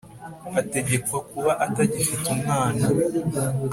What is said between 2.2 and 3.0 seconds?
umwana